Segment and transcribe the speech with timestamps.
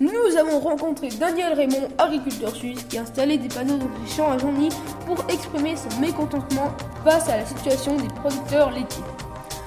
[0.00, 4.38] Nous avons rencontré Daniel Raymond, agriculteur suisse, qui a installé des panneaux ses champs à
[4.38, 4.70] Joigny
[5.04, 9.04] pour exprimer son mécontentement face à la situation des producteurs laitiers.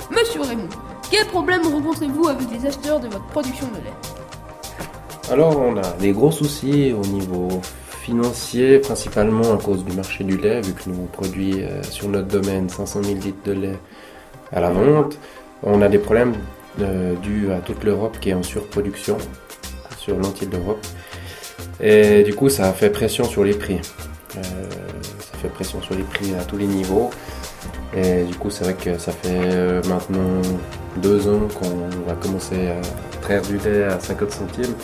[0.10, 0.70] Monsieur Raymond,
[1.12, 5.32] quels problèmes rencontrez-vous avec les acheteurs de votre production de lait?
[5.32, 7.62] Alors, on a des gros soucis au niveau
[8.02, 12.30] financier, principalement à cause du marché du lait, vu que nous produisons euh, sur notre
[12.30, 13.80] domaine 500 000 litres de lait
[14.52, 15.20] à la vente.
[15.62, 16.34] On a des problèmes
[16.82, 19.20] euh, dus à toute l'Europe qui est en surproduction
[20.04, 20.86] sur l'entier d'Europe.
[21.80, 23.80] Et du coup, ça a fait pression sur les prix.
[24.38, 24.42] Euh,
[25.20, 27.10] ça fait pression sur les prix à tous les niveaux.
[27.96, 30.42] Et du coup, c'est vrai que ça fait maintenant
[30.98, 32.82] deux ans qu'on va commencer à
[33.22, 34.76] traire du lait à 50 centimes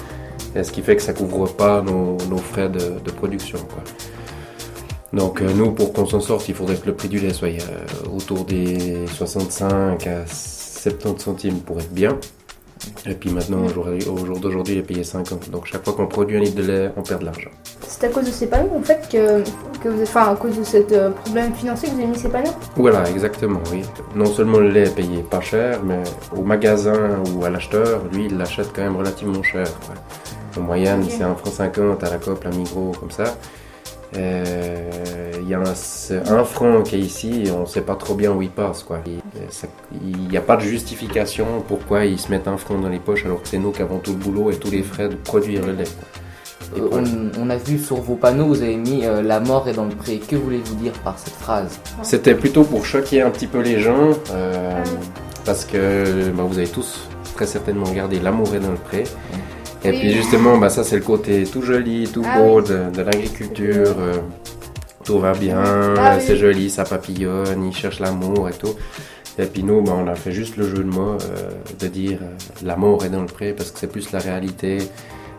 [0.64, 3.59] ce qui fait que ça couvre pas nos, frais de, production.
[5.14, 7.50] Donc euh, nous, pour qu'on s'en sorte, il faudrait que le prix du lait soit
[7.50, 12.20] euh, autour des 65 à 70 centimes pour être bien.
[13.06, 15.50] Et puis maintenant, au jour, d'aujourd'hui, il est payé 50.
[15.50, 17.50] Donc chaque fois qu'on produit un litre de lait, on perd de l'argent.
[17.88, 19.44] C'est à cause de ces panneaux, en fait, que,
[19.81, 22.30] que vous, enfin, à cause de ce euh, problème financier que vous avez mis ces
[22.30, 22.52] panneaux?
[22.76, 23.81] Voilà, exactement, oui.
[24.16, 26.03] Non seulement le lait est payé pas cher, mais
[26.36, 29.68] au magasin ou à l'acheteur, lui, il l'achète quand même relativement cher.
[30.58, 33.36] En moyenne, c'est 1 franc 50 à la COP, à Migros, comme ça.
[34.18, 34.98] Euh,
[35.50, 38.42] y a un, franc qui est ici et on ne sait pas trop bien où
[38.42, 38.83] il passe.
[38.83, 39.00] Quoi.
[39.05, 43.25] Il n'y a pas de justification pourquoi ils se mettent un franc dans les poches
[43.25, 45.66] alors que c'est nous qui avons tout le boulot et tous les frais de produire
[45.66, 45.83] le lait.
[46.78, 49.86] Euh, on, a vu sur vos panneaux, vous avez mis euh, la mort est dans
[49.86, 50.19] le pré.
[50.19, 51.80] Que voulez-vous dire par cette phrase?
[52.03, 54.11] C'était plutôt pour choquer un petit peu les gens
[55.45, 59.03] parce que bah, vous avez tous très certainement regardé L'amour est dans le pré.
[59.84, 63.95] Et puis justement, bah, ça c'est le côté tout joli, tout ah beau de, l'agriculture.
[65.10, 65.64] Euh, tout va bien,
[65.98, 68.76] ah c'est joli, ça papillonne, il cherche l'amour et tout.
[69.38, 72.20] Et puis nous, bah, on a fait juste le jeu de mots euh, de dire
[72.22, 74.80] euh, l'amour est dans le pré parce que c'est plus la réalité.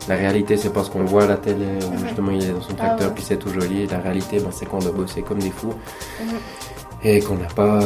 [0.08, 2.72] La réalité, c'est parce qu'on voit à la télé où justement il est dans son
[2.78, 3.86] ah tracteur puis c'est tout joli.
[3.86, 5.74] La réalité, bah, c'est qu'on doit bosser comme des fous
[6.20, 6.38] mhm.
[7.04, 7.80] et qu'on n'a pas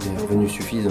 [0.00, 0.90] des revenus suffisants.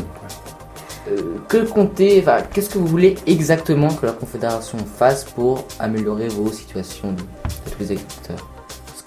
[1.09, 6.28] Euh, que comptez, enfin, qu'est-ce que vous voulez exactement que la Confédération fasse pour améliorer
[6.28, 7.22] vos situations de,
[7.72, 8.47] tous les agriculteurs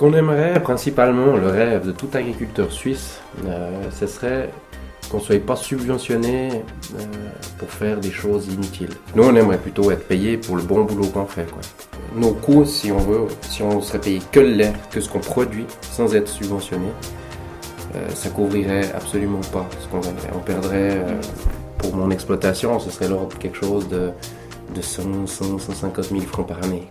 [0.02, 4.50] qu'on aimerait principalement, le rêve de tout agriculteur suisse, euh, ce serait
[5.08, 7.04] qu'on ne soit pas subventionné euh,
[7.56, 8.90] pour faire des choses inutiles.
[9.14, 11.46] Nous, on aimerait plutôt être payé pour le bon boulot qu'on fait.
[12.16, 15.66] Nos coûts, si on veut, si on serait payé que l'air, que ce qu'on produit,
[15.82, 16.88] sans être subventionné,
[18.12, 20.00] ça couvrirait absolument pas ce qu'on
[20.34, 21.00] On perdrait
[21.78, 24.10] pour mon exploitation, ce serait l'ordre de quelque chose de,
[24.74, 26.88] de 100, 100, 150 000 francs par année.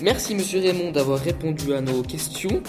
[0.00, 2.62] Merci Monsieur Raymond d'avoir répondu à nos questions.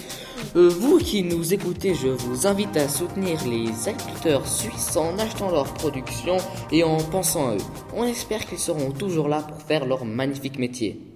[0.55, 5.51] Euh, vous qui nous écoutez, je vous invite à soutenir les agriculteurs suisses en achetant
[5.51, 6.37] leur production
[6.71, 7.61] et en pensant à eux.
[7.95, 11.08] On espère qu'ils seront toujours là pour faire leur magnifique métier.